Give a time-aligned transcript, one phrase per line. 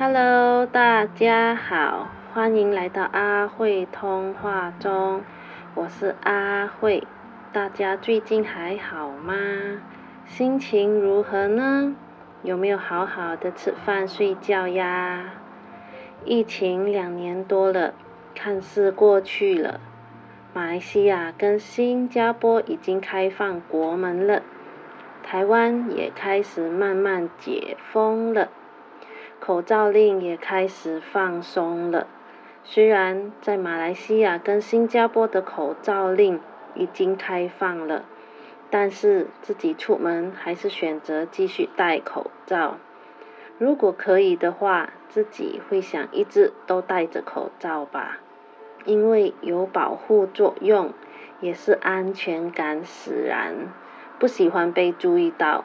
[0.00, 5.24] Hello，大家好，欢迎来到阿慧通话中，
[5.74, 7.02] 我是阿慧，
[7.52, 9.34] 大家最近还好吗？
[10.24, 11.96] 心情如何呢？
[12.44, 15.34] 有没有好好的吃饭睡觉呀？
[16.24, 17.92] 疫情两年多了，
[18.36, 19.80] 看似过去了，
[20.54, 24.42] 马来西亚跟新加坡已经开放国门了。
[25.24, 28.48] 台湾也开始慢慢解封了，
[29.48, 32.06] 口罩令也开始放松了。
[32.64, 36.38] 虽然在马来西亚跟新加坡的口罩令
[36.74, 38.04] 已经开放了，
[38.68, 42.76] 但是自己出门还是选择继续戴口罩。
[43.56, 48.18] 如果可以的话，自己会想一直都戴着口罩吧，
[48.84, 50.92] 因为有保护作用，
[51.40, 53.72] 也是安全感使然。
[54.18, 55.64] 不喜欢被注意到，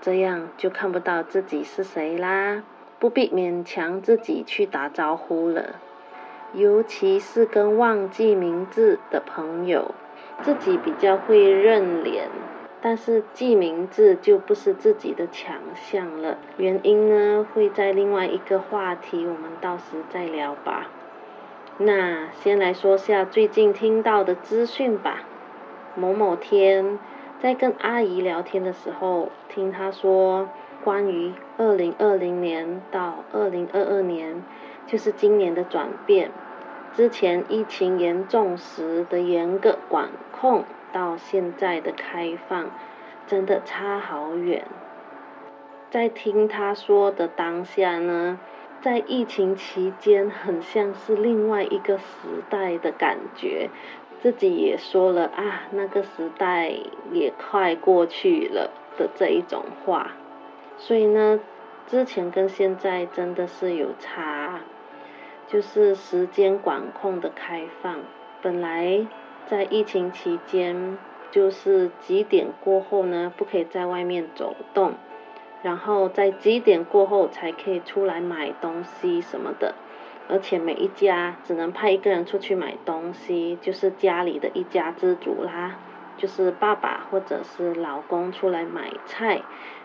[0.00, 2.62] 这样就看不到自己是谁啦，
[3.00, 5.76] 不必勉强自己去打招呼了。
[6.52, 9.94] 尤其是跟忘记名字的朋友，
[10.42, 12.28] 自己比较会认脸，
[12.80, 16.38] 但是记名字就不是自己的强项了。
[16.58, 20.88] 原因呢，会在另外一个话题，我们到时再聊吧。
[21.78, 25.22] 那先来说下最近听到的资讯吧。
[25.96, 26.98] 某某天。
[27.42, 30.50] 在跟阿姨聊天的时候，听她说
[30.82, 34.42] 关于二零二零年到二零二二年，
[34.86, 36.30] 就是今年的转变。
[36.92, 42.70] 之前疫情严重时的严格管控，到现在的开放，
[43.26, 44.64] 真的差好远。
[45.90, 48.40] 在听他说的当下呢，
[48.80, 53.70] 在疫情期间，很像是另外一个时代的感觉。
[54.20, 56.72] 自己也说了啊，那个时代
[57.12, 60.10] 也快过去了的这一种话，
[60.80, 61.38] 所以呢，
[61.86, 64.60] 之前跟现在真的是有差，
[65.46, 67.98] 就是时间管控的开放，
[68.40, 69.06] 本来
[69.46, 70.96] 在疫情期间，
[71.30, 74.94] 就是几点过后呢，不可以在外面走动，
[75.62, 79.74] 然后在几点过后才可以出来买东西什么的。
[80.30, 85.76] 而且每一家只能派一个人出去买东西，就是家里的一家之主啦，
[86.16, 89.42] 就是爸爸或者是老公出来买菜、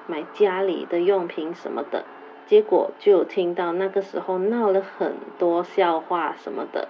[0.07, 2.05] 买家里的用品什么的。
[2.45, 6.87] 结果就听到那个时候闹了很多笑话什么的。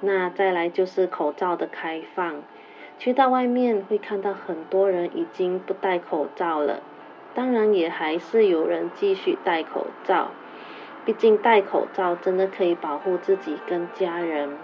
[0.00, 2.42] 那再来就是口罩的开放，
[2.98, 6.80] 去到外面会看到很多人已经不戴口罩了，
[7.34, 10.28] 当然也还是有人继续戴口罩。
[11.04, 14.56] 毕竟戴口罩真的可以保护自己跟家人。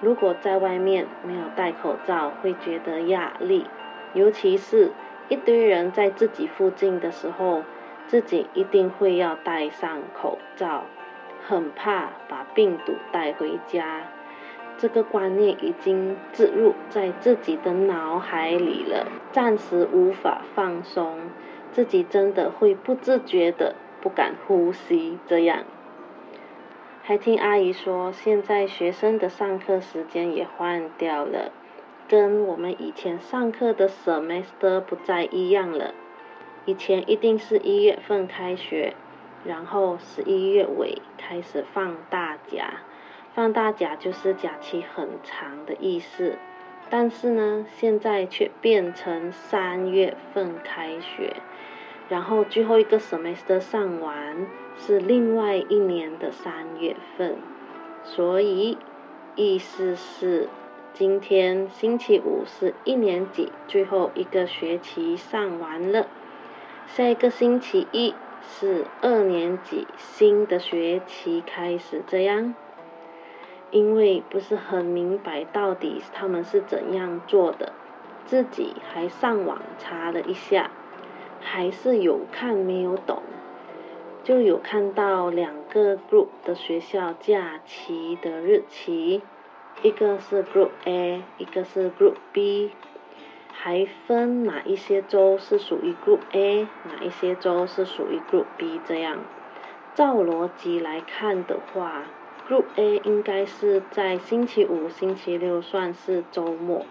[0.00, 3.66] 如果在外面没有戴口罩，会觉得压力，
[4.14, 4.92] 尤其是
[5.28, 7.62] 一堆人在自己附近的时候，
[8.06, 10.84] 自己一定会要戴上口罩，
[11.46, 14.02] 很怕把病毒带回家。
[14.76, 21.18] 这个观念已经植入在自己的脑海里了，暂时无法放松，
[21.72, 23.74] 自己真的会不自觉的。
[24.00, 25.64] 不敢呼吸，这样。
[27.02, 31.50] 还听阿姨说，现在学生的上课时间也换掉了，
[32.08, 35.92] 跟我们以前上课的 semester 不再一样了。
[36.64, 38.94] 以前一定是一月份开学，
[39.44, 42.82] 然后十一月尾开始放大假，
[43.34, 46.36] 放大假就是假期很长的意思。
[46.90, 51.36] 但是呢，现在却变成三月份开学。
[52.08, 54.46] 然后最后一个 semester 上完
[54.78, 57.36] 是另外一年的三月份，
[58.02, 58.78] 所以
[59.36, 60.48] 意思是
[60.94, 66.06] 今天星期五是一年级最后一个学期上完了，
[66.86, 72.02] 下一个星期一是二年级新的学期开始。
[72.06, 72.54] 这样，
[73.70, 77.72] 因为不是很明白到底他们是怎样做的，
[78.24, 80.70] 自己还上网查了一下。
[81.40, 83.22] 还是有看没有懂，
[84.24, 89.22] 就有看到两个 group 的学校假期的日期，
[89.82, 92.72] 一个是 group A，一个是 group B，
[93.52, 99.18] 还分哪一些州是属于 group A，哪一些州是属于 group B 这样。
[99.94, 102.02] 照逻辑来看的话
[102.48, 106.84] ，group A 应该是在星期五、星期六算是周末。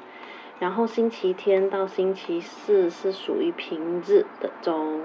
[0.59, 5.01] 然后星期天到星期四是属于平日的周，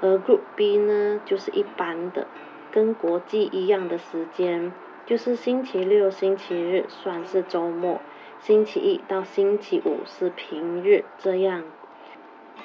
[0.00, 2.26] 而 Group B 呢就是一般的，
[2.72, 4.72] 跟国际一样的时间，
[5.06, 8.00] 就是星期六、星期日算是周末，
[8.40, 11.64] 星期一到星期五是平日这样。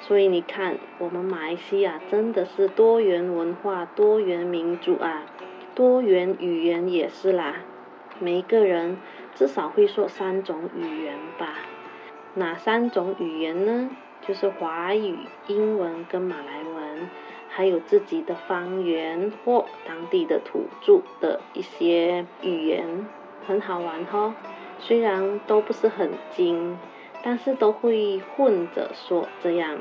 [0.00, 5.24] 所以你看，我们马来西亚真的是多元文化、多元民族啊！
[5.74, 7.56] 多元语言也是啦，
[8.20, 8.98] 每一个人
[9.34, 11.54] 至少会说三种语言吧。
[12.34, 13.90] 哪三种语言呢？
[14.26, 16.67] 就是华语、英文跟马来文，
[17.58, 23.04] 还有自己的方言或当地的土著的一些语言，
[23.48, 24.36] 很好玩哈。
[24.78, 26.78] 虽然都不是很精，
[27.24, 29.80] 但是都会混着说这样。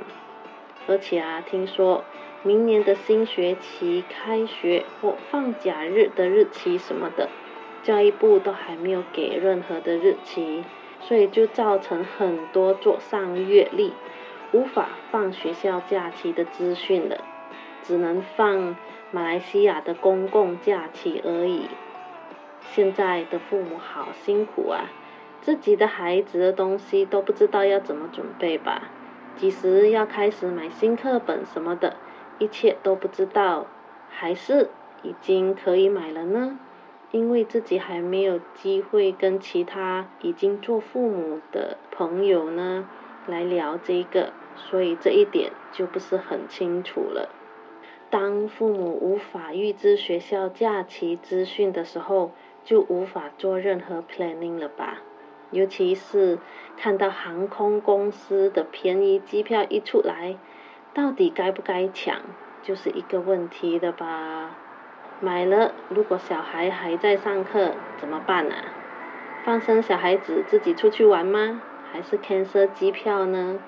[0.88, 2.04] 而且啊，听说
[2.42, 7.30] 明年的新学期开学或放假日的日期什么的，
[7.84, 10.64] 教育部都还没有给任何的日期，
[11.02, 13.94] 所以就造成很多做上月历。
[14.52, 17.24] 无法放学校假期的资讯了，
[17.84, 18.76] 只能放
[19.12, 21.68] 马来西亚的公共假期而已。
[22.62, 24.90] 现在的父母好辛苦啊，
[25.42, 28.90] 自己的孩子的东西都不知道要怎么准备吧？
[29.36, 31.96] 几时要开始买新课本什么的，
[32.40, 33.68] 一切都不知道，
[34.10, 34.70] 还是
[35.04, 36.60] 已经可以买了呢？
[37.12, 42.90] 因为自己还没有机会跟其他已经做父母的朋友呢。
[43.28, 47.30] 来聊这个，所以这一点就不是很清楚了。
[48.10, 52.32] 当父母无法预知学校假期资讯的时候，
[52.64, 55.00] 就无法做任何 planning 了吧？
[55.52, 56.40] 尤其是
[56.78, 60.38] 看到航空公司的便宜机票一出来，
[60.94, 62.22] 到底该不该抢，
[62.64, 64.58] 就是一个问题的吧？
[65.20, 68.74] 买了，如果小孩还在上课，怎么办啊？
[69.44, 71.62] 放生小孩子自己出去玩吗？
[71.92, 73.60] 还是 cancel 机票呢？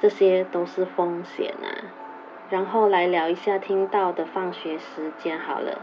[0.00, 2.05] 这些都是风险啊。
[2.50, 5.80] 然后来聊一下听到的放学时间好了。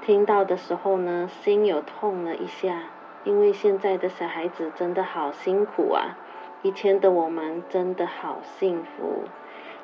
[0.00, 2.84] 听到的时候呢，心有痛了一下，
[3.24, 6.18] 因为现在的小孩子真的好辛苦啊。
[6.62, 9.24] 以前的我们真的好幸福。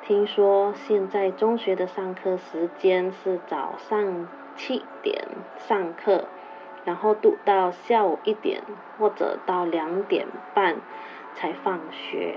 [0.01, 5.27] 听说现在中学的上课时间是早上七点
[5.57, 6.25] 上课，
[6.85, 8.61] 然后读到下午一点
[8.97, 10.77] 或者到两点半。
[11.35, 12.35] 才放学，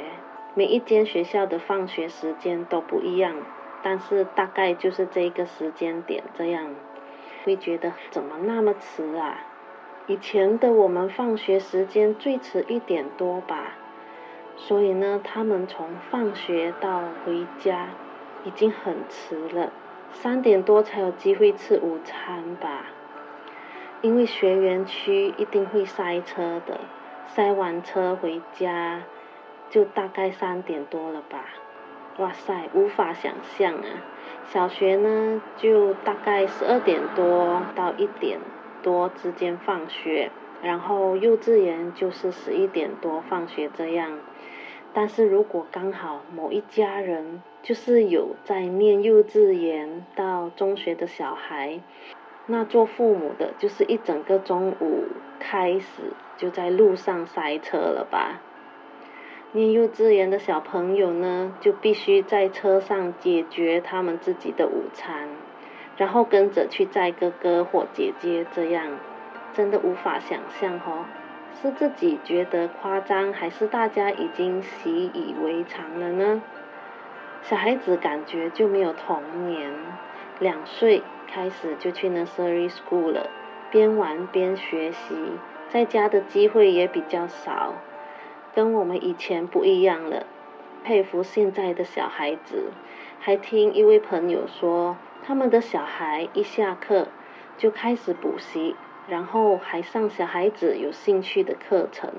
[0.54, 3.34] 每一间学校的放学时间都不一样，
[3.82, 6.74] 但是大概就是这个时间点这样，
[7.44, 9.44] 会觉得怎么那么迟啊？
[10.06, 13.74] 以前的我们放学时间最迟一点多吧，
[14.56, 17.88] 所以呢，他们从放学到回家
[18.44, 19.72] 已经很迟了，
[20.12, 22.86] 三点多才有机会吃午餐吧，
[24.00, 26.80] 因为学园区一定会塞车的。
[27.28, 29.00] 塞完车回家，
[29.70, 31.46] 就大概三点多了吧。
[32.18, 33.86] 哇塞，无法想象啊！
[34.44, 38.38] 小学呢，就大概十二点多到一点
[38.82, 40.30] 多之间放学，
[40.62, 44.18] 然后幼稚园就是十一点多放学这样。
[44.92, 51.80] 但是如果刚好某一家人就是有在念幼稚园到中学的小孩，
[52.46, 55.04] 那做父母的就是一整个中午
[55.40, 56.12] 开始。
[56.38, 58.40] 就在路上塞车了吧？
[59.54, 65.28] 念幼稚园的小朋友呢，就必须在车上解决他们自己的午餐，
[65.98, 68.98] 然后跟着去载哥哥或姐姐，这样
[69.52, 71.04] 真的无法想象哦。
[71.60, 76.42] 是自己觉得夸张，还是大家已经习以为常了呢？
[77.42, 79.70] 小孩子感觉就没有童年，
[80.38, 83.28] 两岁开始就去 nursery school 了，
[83.70, 85.14] 边玩边学习。
[85.68, 87.74] 在家的机会也比较少，
[88.54, 90.26] 跟我们以前不一样了。
[90.84, 92.72] 佩服现在的小孩子，
[93.20, 97.08] 还听一位朋友说，他们的小孩一下课
[97.56, 98.74] 就开始补习，
[99.06, 102.10] 然后还上小孩子有兴趣的课程。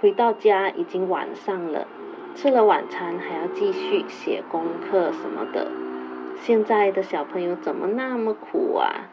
[0.00, 1.86] 回到家已经晚上了，
[2.34, 5.70] 吃了晚餐还要继续写功课什么的。
[6.36, 9.10] 现在的小朋友怎么那么苦啊？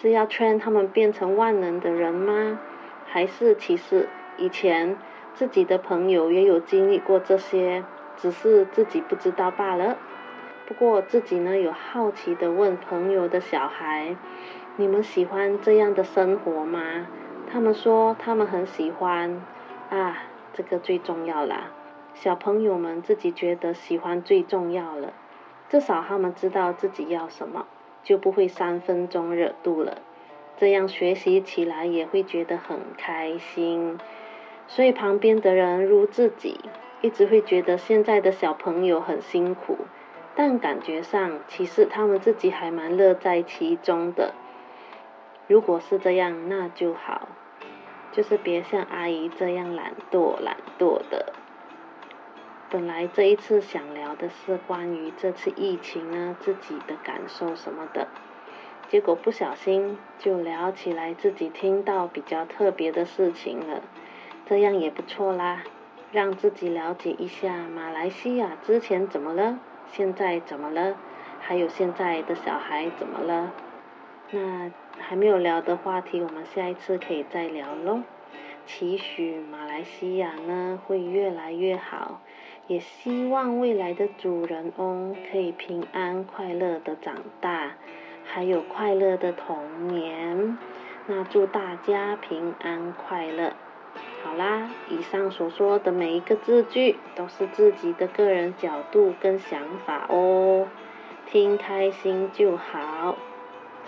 [0.00, 2.58] 是要劝他们变成万能的人吗？
[3.06, 4.96] 还是其实以前
[5.40, 7.82] 自己的朋友也有经历过这些，
[8.18, 9.96] 只是自己不知道罢了。
[10.66, 14.16] 不过自己呢有好奇的问朋友的小孩
[14.76, 17.06] ：“你们喜欢这样的生活吗？”
[17.50, 19.42] 他们说他们很喜欢。
[19.88, 21.68] 啊，这个最重要啦！
[22.12, 25.14] 小朋友们自己觉得喜欢最重要了，
[25.70, 27.64] 至少他们知道自己要什么，
[28.04, 30.02] 就不会三分钟热度了。
[30.58, 33.98] 这样学习起来也会觉得很开心，
[34.70, 36.60] 所以旁边的人如自己，
[37.00, 39.78] 一直会觉得现在的小朋友很辛苦，
[40.36, 44.32] 但感觉上其实他们自己还蛮乐在其中的。
[45.48, 47.28] 如果是这样，那就好，
[48.12, 51.32] 就是别像阿姨这样懒惰懒惰的。
[52.70, 58.06] 本来这一次想聊的是关于这次疫情呢，自己的感受什么的。
[58.88, 63.82] 结果不小心就聊起来自己听到比较特别的事情了，
[64.50, 65.62] 这样也不错啦，
[66.10, 69.60] 让自己了解一下马来西亚之前怎么了，
[69.92, 70.96] 现在怎么了，
[71.38, 73.52] 还有现在的小孩怎么了。
[74.32, 78.00] 那还没有聊的话题，我们下一次可以再聊喽。
[78.66, 82.20] 期许马来西亚呢会越来越好，
[82.66, 87.74] 也希望未来的主人翁可以平安快乐的长大，
[88.24, 90.58] 还有快乐的童年。
[91.06, 93.52] 那祝大家平安快乐。
[94.22, 100.68] 好啦，以上所说的每一个字句都是自己的个人角度跟想法哦，
[101.26, 103.16] 听开心就好。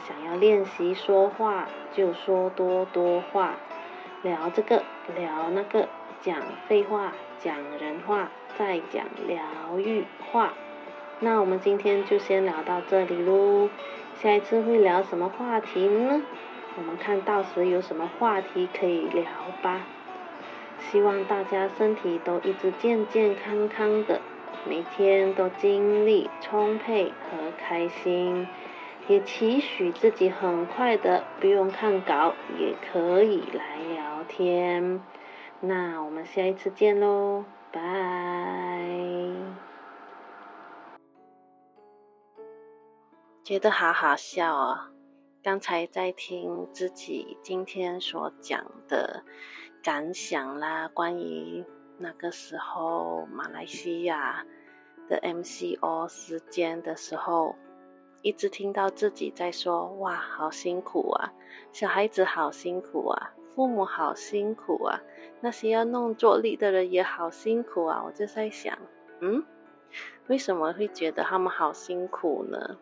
[0.08, 3.56] 想要练习说话，就说多多话。
[4.22, 4.82] 聊这个，
[5.16, 5.88] 聊那个，
[6.20, 6.36] 讲
[6.66, 10.54] 废话，讲人话，再讲疗愈话。
[11.20, 13.68] 那我们今天就先聊到这里喽。
[14.16, 16.22] 下一次会聊什么话题呢？
[16.76, 19.24] 我们看到时有什么话题可以聊
[19.60, 19.82] 吧。
[20.90, 24.20] 希望大家身体都一直健健康康的，
[24.68, 28.46] 每天都精力充沛和开心。
[29.08, 35.00] 也期许自己很快的不用看稿，也可以来聊天。
[35.60, 37.80] 那我们下一次见喽，拜。
[43.44, 44.78] 觉得好好笑哦！
[45.42, 49.24] 刚才在听自己今天所讲的
[49.82, 51.64] 感想啦，关于
[51.98, 54.46] 那个时候马来西亚
[55.08, 57.56] 的 MCO 时间的时候。
[58.24, 61.32] 一直听到自己在说：“哇，好辛苦啊！
[61.72, 65.00] 小孩子好辛苦啊，父母好辛苦啊，
[65.40, 68.78] 那些要弄作力的人也好辛苦啊。”我就在想，
[69.18, 69.44] 嗯，
[70.28, 72.78] 为什么会觉得他们好辛苦呢？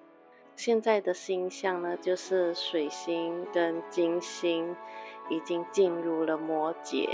[0.56, 4.76] 现在的星象呢，就是水星跟金星
[5.30, 7.08] 已经进入了摩羯，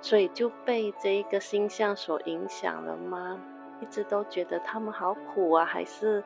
[0.00, 3.40] 所以就被这一个星象所影响了吗？
[3.80, 6.22] 一直都觉得他们好苦啊，还是？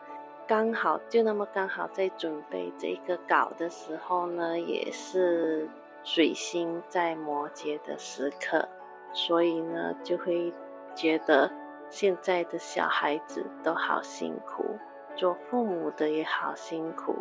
[0.47, 5.67] 刚好就那么刚好在准备这个稿的时候呢，也是
[6.03, 8.69] 水星在摩羯的时刻，
[9.15, 10.53] 所以呢就会
[10.95, 11.51] 觉得
[11.89, 14.77] 现在的小孩子都好辛苦，
[15.17, 17.15] 做父母的也好辛苦，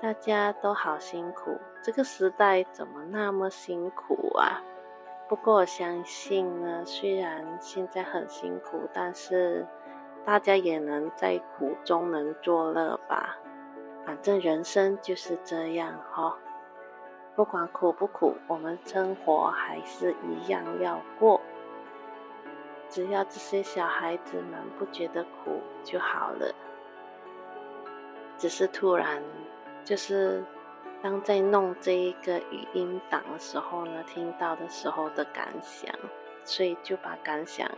[0.00, 1.58] 大家都好辛苦。
[1.82, 4.62] 这个时代怎么那么辛苦啊？
[5.28, 9.66] 不过我相信呢，虽然现在很辛苦，但是。
[10.22, 13.38] 大家也能在苦中能作乐吧，
[14.04, 16.36] 反正人生就是这样哈。
[17.34, 21.40] 不管苦不苦，我们生活还是一样要过。
[22.90, 26.54] 只要这些小孩子们不觉得苦就好了。
[28.36, 29.22] 只是突然，
[29.84, 30.44] 就是
[31.02, 35.94] 当在弄这一个语音档的时候呢，听到的时候的感想，
[36.44, 37.70] 所以就把感想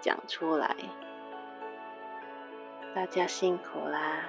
[0.00, 0.76] 讲出来。
[2.94, 4.24] 大家辛苦啦，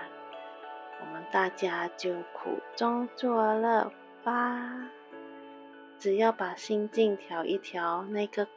[1.00, 3.92] 我们大家就苦中作乐
[4.24, 4.90] 吧。
[6.00, 8.52] 只要把心境调一调，那个苦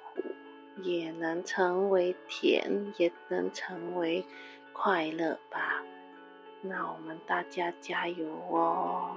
[0.82, 4.26] 也能成为甜，也能成为
[4.72, 5.79] 快乐吧。
[6.62, 9.16] 那我们大家加油哦！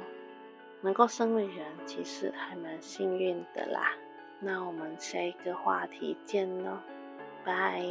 [0.82, 3.94] 能够生女人，其实还蛮幸运的啦。
[4.40, 6.78] 那我们下一个话题见喽，
[7.46, 7.82] 拜。